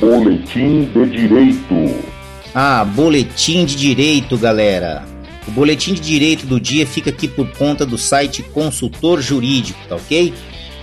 Boletim 0.00 0.84
de 0.94 1.06
Direito. 1.10 2.04
Ah, 2.54 2.84
boletim 2.84 3.64
de 3.64 3.74
direito, 3.74 4.38
galera. 4.38 5.04
O 5.46 5.50
boletim 5.50 5.92
de 5.92 6.00
direito 6.00 6.46
do 6.46 6.60
dia 6.60 6.86
fica 6.86 7.10
aqui 7.10 7.26
por 7.26 7.50
conta 7.56 7.84
do 7.84 7.98
site 7.98 8.42
Consultor 8.44 9.20
Jurídico, 9.20 9.78
tá 9.88 9.96
ok? 9.96 10.32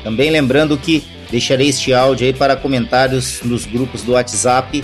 Também 0.03 0.29
lembrando 0.29 0.77
que 0.77 1.01
deixarei 1.31 1.69
este 1.69 1.93
áudio 1.93 2.27
aí 2.27 2.33
para 2.33 2.57
comentários 2.57 3.41
nos 3.41 3.65
grupos 3.65 4.03
do 4.03 4.11
WhatsApp 4.11 4.83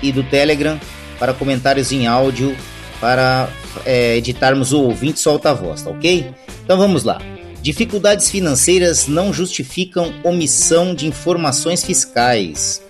e 0.00 0.12
do 0.12 0.22
Telegram, 0.22 0.78
para 1.18 1.34
comentários 1.34 1.90
em 1.90 2.06
áudio, 2.06 2.56
para 3.00 3.48
é, 3.84 4.16
editarmos 4.16 4.72
o 4.72 4.82
ouvinte 4.82 5.18
solta 5.18 5.50
a 5.50 5.54
voz, 5.54 5.82
tá 5.82 5.90
ok? 5.90 6.26
Então 6.64 6.78
vamos 6.78 7.02
lá. 7.02 7.20
Dificuldades 7.60 8.30
financeiras 8.30 9.08
não 9.08 9.32
justificam 9.32 10.14
omissão 10.22 10.94
de 10.94 11.08
informações 11.08 11.84
fiscais. 11.84 12.80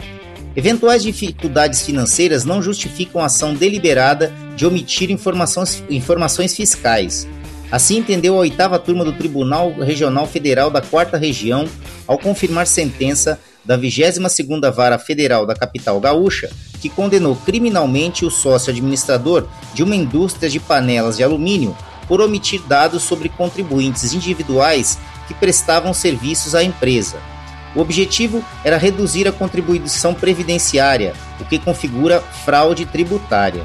Eventuais 0.56 1.02
dificuldades 1.02 1.82
financeiras 1.82 2.44
não 2.44 2.62
justificam 2.62 3.20
a 3.20 3.26
ação 3.26 3.54
deliberada 3.54 4.32
de 4.54 4.64
omitir 4.64 5.10
informações, 5.10 5.82
informações 5.90 6.54
fiscais. 6.54 7.26
Assim 7.72 7.98
entendeu 7.98 8.36
a 8.36 8.40
oitava 8.40 8.78
turma 8.78 9.04
do 9.04 9.12
Tribunal 9.12 9.72
Regional 9.72 10.28
Federal 10.28 10.70
da 10.70 10.80
Quarta 10.80 11.16
Região 11.16 11.66
ao 12.06 12.18
confirmar 12.18 12.68
sentença 12.68 13.40
da 13.64 13.76
22ª 13.76 14.70
Vara 14.70 14.96
Federal 14.96 15.44
da 15.44 15.56
capital 15.56 15.98
gaúcha, 15.98 16.48
que 16.80 16.88
condenou 16.88 17.34
criminalmente 17.34 18.24
o 18.24 18.30
sócio 18.30 18.70
administrador 18.70 19.48
de 19.72 19.82
uma 19.82 19.96
indústria 19.96 20.48
de 20.48 20.60
panelas 20.60 21.16
de 21.16 21.24
alumínio 21.24 21.76
por 22.06 22.20
omitir 22.20 22.62
dados 22.68 23.02
sobre 23.02 23.28
contribuintes 23.28 24.12
individuais 24.12 24.98
que 25.26 25.34
prestavam 25.34 25.92
serviços 25.92 26.54
à 26.54 26.62
empresa. 26.62 27.33
O 27.74 27.80
objetivo 27.80 28.44
era 28.62 28.78
reduzir 28.78 29.26
a 29.26 29.32
contribuição 29.32 30.14
previdenciária, 30.14 31.14
o 31.40 31.44
que 31.44 31.58
configura 31.58 32.20
fraude 32.44 32.86
tributária. 32.86 33.64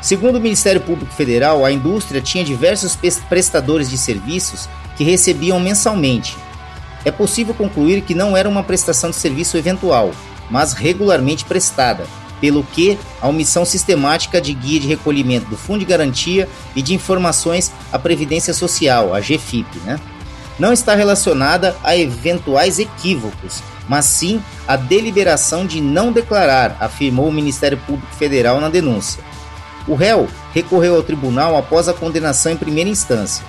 Segundo 0.00 0.36
o 0.36 0.40
Ministério 0.40 0.80
Público 0.80 1.12
Federal, 1.12 1.64
a 1.64 1.72
indústria 1.72 2.20
tinha 2.20 2.44
diversos 2.44 2.96
prestadores 3.28 3.90
de 3.90 3.98
serviços 3.98 4.68
que 4.96 5.04
recebiam 5.04 5.60
mensalmente. 5.60 6.36
É 7.04 7.10
possível 7.10 7.52
concluir 7.54 8.02
que 8.02 8.14
não 8.14 8.36
era 8.36 8.48
uma 8.48 8.62
prestação 8.62 9.10
de 9.10 9.16
serviço 9.16 9.56
eventual, 9.56 10.12
mas 10.50 10.72
regularmente 10.72 11.44
prestada, 11.44 12.06
pelo 12.40 12.62
que 12.62 12.98
a 13.20 13.28
omissão 13.28 13.64
sistemática 13.64 14.40
de 14.40 14.54
guia 14.54 14.80
de 14.80 14.86
recolhimento 14.86 15.46
do 15.46 15.56
Fundo 15.56 15.80
de 15.80 15.84
Garantia 15.84 16.48
e 16.74 16.82
de 16.82 16.94
Informações 16.94 17.72
à 17.92 17.98
Previdência 17.98 18.54
Social, 18.54 19.12
a 19.12 19.20
GFIP, 19.20 19.78
né? 19.84 20.00
Não 20.58 20.72
está 20.72 20.94
relacionada 20.94 21.76
a 21.82 21.96
eventuais 21.96 22.78
equívocos, 22.78 23.62
mas 23.88 24.04
sim 24.04 24.42
a 24.66 24.76
deliberação 24.76 25.66
de 25.66 25.80
não 25.80 26.12
declarar, 26.12 26.76
afirmou 26.80 27.28
o 27.28 27.32
Ministério 27.32 27.78
Público 27.78 28.14
Federal 28.14 28.60
na 28.60 28.68
denúncia. 28.68 29.22
O 29.86 29.94
réu 29.94 30.28
recorreu 30.52 30.96
ao 30.96 31.02
tribunal 31.02 31.56
após 31.56 31.88
a 31.88 31.94
condenação 31.94 32.52
em 32.52 32.56
primeira 32.56 32.90
instância. 32.90 33.44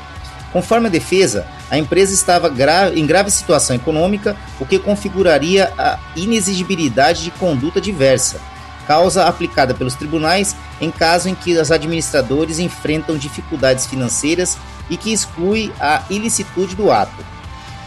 Conforme 0.53 0.87
a 0.87 0.91
defesa, 0.91 1.45
a 1.69 1.77
empresa 1.77 2.13
estava 2.13 2.49
gra 2.49 2.91
em 2.95 3.05
grave 3.05 3.29
situação 3.29 3.75
econômica, 3.75 4.35
o 4.59 4.65
que 4.65 4.79
configuraria 4.79 5.71
a 5.77 5.99
inexigibilidade 6.15 7.23
de 7.23 7.31
conduta 7.31 7.79
diversa, 7.79 8.39
causa 8.87 9.25
aplicada 9.25 9.73
pelos 9.73 9.93
tribunais 9.93 10.55
em 10.81 10.89
caso 10.89 11.29
em 11.29 11.35
que 11.35 11.55
os 11.57 11.71
administradores 11.71 12.57
enfrentam 12.57 13.17
dificuldades 13.17 13.85
financeiras 13.85 14.57
e 14.89 14.97
que 14.97 15.11
exclui 15.11 15.71
a 15.79 16.03
ilicitude 16.09 16.75
do 16.75 16.91
ato. 16.91 17.25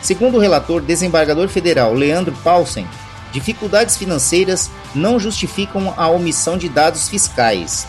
Segundo 0.03 0.37
o 0.37 0.41
relator 0.41 0.81
desembargador 0.81 1.49
federal 1.49 1.95
Leandro 1.95 2.35
Paulsen, 2.43 2.87
dificuldades 3.33 3.97
financeiras 3.97 4.71
não 4.95 5.19
justificam 5.19 5.95
a 5.97 6.09
omissão 6.09 6.59
de 6.59 6.69
dados 6.69 7.09
fiscais. 7.09 7.87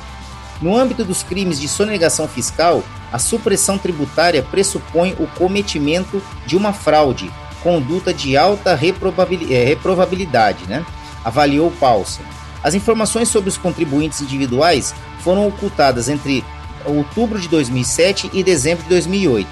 No 0.61 0.77
âmbito 0.77 1.03
dos 1.03 1.23
crimes 1.23 1.59
de 1.59 1.67
sonegação 1.67 2.27
fiscal, 2.27 2.83
a 3.11 3.19
supressão 3.19 3.77
tributária 3.77 4.41
pressupõe 4.41 5.15
o 5.19 5.27
cometimento 5.27 6.21
de 6.45 6.55
uma 6.55 6.71
fraude, 6.71 7.31
conduta 7.61 8.13
de 8.13 8.37
alta 8.37 8.71
eh, 8.71 9.65
reprovabilidade, 9.65 10.65
né? 10.67 10.85
avaliou 11.23 11.71
Paulsen. 11.71 12.25
As 12.63 12.73
informações 12.73 13.27
sobre 13.27 13.49
os 13.49 13.57
contribuintes 13.57 14.21
individuais 14.21 14.95
foram 15.19 15.47
ocultadas 15.47 16.09
entre 16.09 16.43
outubro 16.85 17.39
de 17.39 17.47
2007 17.47 18.29
e 18.33 18.43
dezembro 18.43 18.83
de 18.83 18.89
2008. 18.89 19.47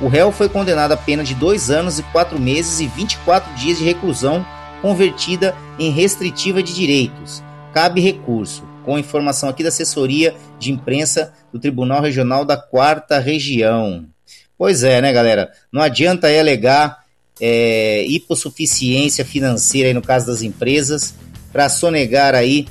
O 0.00 0.08
réu 0.08 0.32
foi 0.32 0.48
condenado 0.48 0.92
a 0.92 0.96
pena 0.96 1.22
de 1.22 1.34
dois 1.34 1.70
anos 1.70 1.98
e 1.98 2.02
quatro 2.04 2.38
meses 2.38 2.80
e 2.80 2.86
24 2.86 3.54
dias 3.54 3.78
de 3.78 3.84
reclusão, 3.84 4.44
convertida 4.80 5.54
em 5.78 5.90
restritiva 5.90 6.62
de 6.62 6.74
direitos. 6.74 7.42
Cabe 7.74 8.00
recurso, 8.00 8.64
com 8.84 8.98
informação 8.98 9.48
aqui 9.48 9.62
da 9.62 9.68
assessoria 9.68 10.34
de 10.58 10.72
imprensa 10.72 11.34
do 11.52 11.58
Tribunal 11.58 12.00
Regional 12.00 12.44
da 12.44 12.56
Quarta 12.56 13.18
Região. 13.18 14.06
Pois 14.56 14.82
é, 14.82 15.00
né, 15.00 15.12
galera? 15.12 15.50
Não 15.70 15.82
adianta 15.82 16.28
alegar 16.28 17.04
é, 17.40 18.04
hipossuficiência 18.06 19.24
financeira, 19.24 19.88
aí 19.88 19.94
no 19.94 20.02
caso 20.02 20.26
das 20.26 20.42
empresas, 20.42 21.14
para 21.52 21.68
sonegar 21.68 22.34
aí 22.34 22.66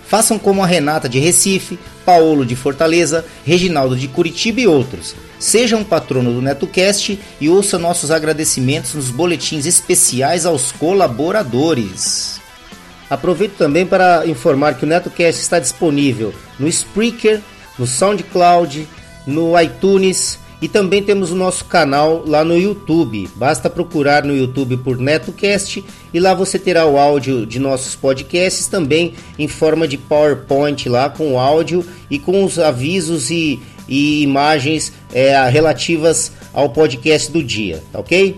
Façam 0.07 0.37
como 0.37 0.63
a 0.63 0.67
Renata 0.67 1.09
de 1.09 1.19
Recife, 1.19 1.79
Paulo 2.05 2.45
de 2.45 2.55
Fortaleza, 2.55 3.25
Reginaldo 3.45 3.95
de 3.95 4.07
Curitiba 4.07 4.61
e 4.61 4.67
outros. 4.67 5.15
Seja 5.39 5.75
um 5.75 5.83
patrono 5.83 6.33
do 6.33 6.41
NetoCast 6.41 7.19
e 7.41 7.49
ouça 7.49 7.79
nossos 7.79 8.11
agradecimentos 8.11 8.93
nos 8.93 9.09
boletins 9.09 9.65
especiais 9.65 10.45
aos 10.45 10.71
colaboradores. 10.71 12.39
Aproveito 13.09 13.57
também 13.57 13.85
para 13.85 14.25
informar 14.25 14.75
que 14.75 14.85
o 14.85 14.87
NetoCast 14.87 15.41
está 15.41 15.59
disponível 15.59 16.33
no 16.57 16.67
Spreaker, 16.67 17.41
no 17.77 17.85
SoundCloud, 17.85 18.87
no 19.25 19.59
iTunes 19.59 20.39
e 20.63 20.69
também 20.69 21.03
temos 21.03 21.29
o 21.29 21.35
nosso 21.35 21.65
canal 21.65 22.23
lá 22.25 22.41
no 22.41 22.57
YouTube. 22.57 23.29
Basta 23.35 23.69
procurar 23.69 24.23
no 24.23 24.33
YouTube 24.33 24.77
por 24.77 24.97
NetoCast 24.97 25.83
e 26.13 26.19
lá 26.21 26.33
você 26.33 26.57
terá 26.57 26.85
o 26.85 26.97
áudio 26.97 27.45
de 27.45 27.59
nossos 27.59 27.95
podcasts 27.95 28.67
também 28.67 29.13
em 29.37 29.45
forma 29.45 29.85
de 29.85 29.97
PowerPoint 29.97 30.87
lá 30.87 31.09
com 31.09 31.33
o 31.33 31.37
áudio 31.37 31.85
e 32.09 32.17
com 32.17 32.45
os 32.45 32.57
avisos 32.57 33.29
e, 33.29 33.59
e 33.89 34.23
imagens 34.23 34.93
é, 35.11 35.37
relativas 35.49 36.31
ao 36.53 36.69
podcast 36.69 37.29
do 37.29 37.43
dia, 37.43 37.83
tá 37.91 37.99
ok? 37.99 38.37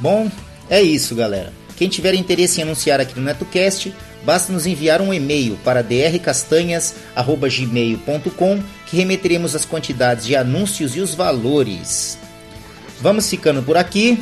Bom, 0.00 0.28
é 0.68 0.82
isso, 0.82 1.14
galera. 1.14 1.52
Quem 1.76 1.88
tiver 1.88 2.14
interesse 2.14 2.58
em 2.58 2.64
anunciar 2.64 2.98
aqui 2.98 3.16
no 3.16 3.24
NetoCast, 3.24 3.94
basta 4.24 4.52
nos 4.52 4.66
enviar 4.66 5.00
um 5.00 5.14
e-mail 5.14 5.56
para 5.64 5.82
drcastanhas.gmail.com 5.82 8.62
que 8.86 8.96
remeteremos 8.96 9.54
as 9.54 9.64
quantidades 9.64 10.26
de 10.26 10.34
anúncios 10.36 10.96
e 10.96 11.00
os 11.00 11.14
valores. 11.14 12.18
Vamos 13.00 13.28
ficando 13.28 13.62
por 13.62 13.76
aqui. 13.76 14.20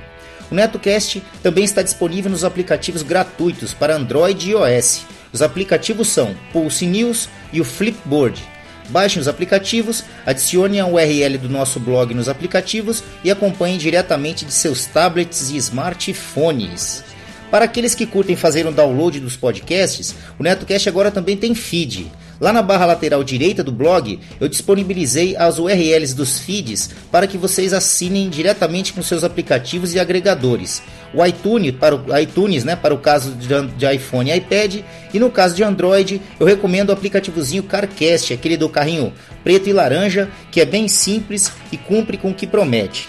O 0.51 0.55
NetoCast 0.55 1.23
também 1.43 1.65
está 1.65 1.83
disponível 1.83 2.31
nos 2.31 2.45
aplicativos 2.45 3.03
gratuitos 3.03 3.73
para 3.73 3.97
Android 3.97 4.47
e 4.47 4.53
iOS. 4.53 5.07
Os 5.33 5.43
aplicativos 5.43 6.09
são 6.09 6.35
Pulse 6.53 6.87
News 6.87 7.29
e 7.53 7.61
o 7.61 7.65
Flipboard. 7.65 8.54
Baixem 8.89 9.21
os 9.21 9.29
aplicativos, 9.29 10.05
adicione 10.27 10.79
a 10.79 10.87
URL 10.87 11.39
do 11.39 11.49
nosso 11.49 11.81
blog 11.81 12.13
nos 12.13 12.29
aplicativos 12.29 13.03
e 13.23 13.31
acompanhem 13.31 13.79
diretamente 13.79 14.45
de 14.45 14.53
seus 14.53 14.85
tablets 14.87 15.51
e 15.51 15.57
smartphones. 15.57 17.03
Para 17.51 17.65
aqueles 17.65 17.95
que 17.95 18.07
curtem 18.07 18.37
fazer 18.37 18.67
um 18.67 18.73
download 18.73 19.21
dos 19.21 19.37
podcasts, 19.37 20.15
o 20.39 20.43
NetoCast 20.43 20.89
agora 20.89 21.11
também 21.11 21.37
tem 21.37 21.55
feed. 21.55 22.11
Lá 22.41 22.53
na 22.53 22.63
barra 22.63 22.87
lateral 22.87 23.23
direita 23.23 23.63
do 23.63 23.71
blog, 23.71 24.19
eu 24.41 24.49
disponibilizei 24.49 25.37
as 25.37 25.59
URLs 25.59 26.15
dos 26.15 26.39
feeds 26.41 26.91
para 27.11 27.27
que 27.27 27.39
vocês 27.39 27.73
assinem 27.73 28.29
diretamente 28.29 28.93
com 28.93 29.03
seus 29.03 29.23
aplicativos 29.23 29.95
e 29.95 30.01
agregadores. 30.01 30.83
O 31.13 31.25
iTunes 31.25 31.73
para 31.73 31.95
o 31.95 32.19
iTunes, 32.19 32.65
né, 32.65 32.75
para 32.75 32.93
o 32.93 32.99
caso 32.99 33.33
de, 33.33 33.95
iPhone 33.95 34.31
e 34.31 34.37
iPad, 34.37 34.81
e 35.13 35.19
no 35.19 35.31
caso 35.31 35.55
de 35.55 35.63
Android, 35.63 36.21
eu 36.41 36.47
recomendo 36.47 36.91
o 36.91 36.93
aplicativozinho 36.93 37.63
CarCast, 37.63 38.33
aquele 38.33 38.57
do 38.57 38.69
carrinho 38.69 39.13
preto 39.45 39.69
e 39.69 39.73
laranja, 39.73 40.29
que 40.51 40.61
é 40.61 40.65
bem 40.65 40.89
simples 40.89 41.53
e 41.71 41.77
cumpre 41.77 42.17
com 42.17 42.31
o 42.31 42.35
que 42.35 42.47
promete. 42.47 43.09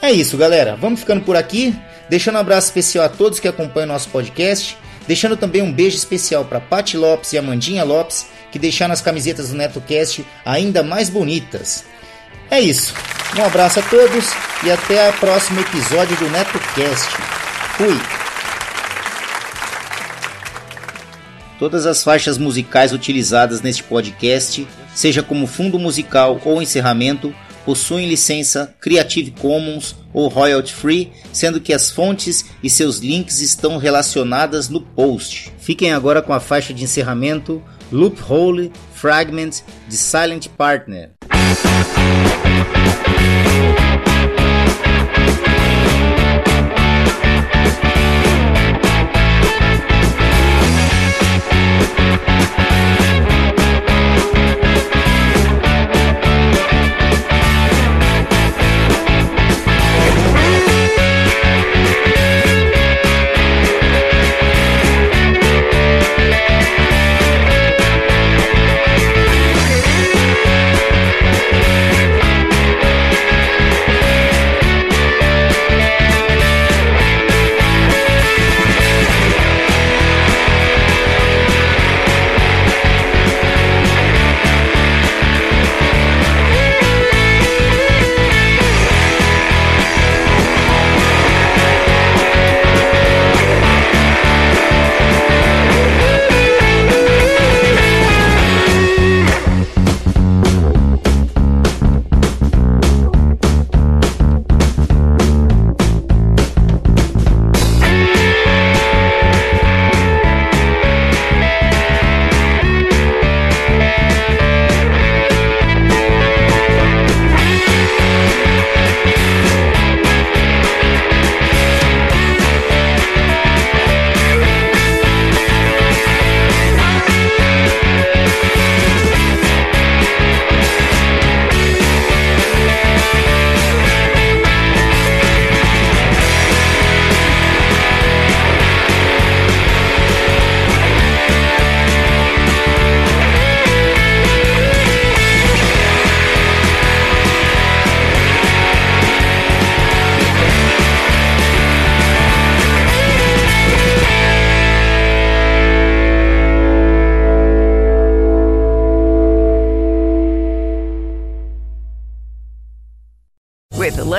É 0.00 0.10
isso, 0.10 0.36
galera. 0.36 0.76
Vamos 0.76 1.00
ficando 1.00 1.22
por 1.22 1.36
aqui. 1.36 1.74
Deixando 2.08 2.36
um 2.36 2.40
abraço 2.40 2.68
especial 2.68 3.04
a 3.04 3.08
todos 3.08 3.40
que 3.40 3.48
acompanham 3.48 3.88
nosso 3.88 4.08
podcast. 4.08 4.76
Deixando 5.08 5.38
também 5.38 5.62
um 5.62 5.72
beijo 5.72 5.96
especial 5.96 6.44
para 6.44 6.60
Pati 6.60 6.94
Lopes 6.94 7.32
e 7.32 7.38
Amandinha 7.38 7.82
Lopes, 7.82 8.26
que 8.52 8.58
deixaram 8.58 8.92
as 8.92 9.00
camisetas 9.00 9.48
do 9.48 9.56
NetoCast 9.56 10.24
ainda 10.44 10.82
mais 10.82 11.08
bonitas. 11.08 11.86
É 12.50 12.60
isso. 12.60 12.92
Um 13.34 13.42
abraço 13.42 13.80
a 13.80 13.82
todos 13.84 14.26
e 14.62 14.70
até 14.70 15.08
o 15.08 15.12
próximo 15.14 15.60
episódio 15.60 16.14
do 16.18 16.28
NetoCast. 16.28 17.08
Fui! 17.78 17.98
Todas 21.58 21.86
as 21.86 22.04
faixas 22.04 22.36
musicais 22.36 22.92
utilizadas 22.92 23.62
neste 23.62 23.82
podcast, 23.82 24.68
seja 24.94 25.22
como 25.22 25.46
fundo 25.46 25.78
musical 25.78 26.38
ou 26.44 26.60
encerramento, 26.60 27.34
possuem 27.68 28.08
licença 28.08 28.74
Creative 28.80 29.30
Commons 29.32 29.94
ou 30.14 30.26
royalty 30.28 30.72
free, 30.72 31.12
sendo 31.34 31.60
que 31.60 31.74
as 31.74 31.90
fontes 31.90 32.46
e 32.62 32.70
seus 32.70 32.96
links 32.96 33.42
estão 33.42 33.76
relacionadas 33.76 34.70
no 34.70 34.80
post. 34.80 35.52
Fiquem 35.58 35.92
agora 35.92 36.22
com 36.22 36.32
a 36.32 36.40
faixa 36.40 36.72
de 36.72 36.84
encerramento 36.84 37.62
Loophole 37.92 38.72
Fragment 38.94 39.50
de 39.86 39.98
Silent 39.98 40.48
Partner. 40.48 41.10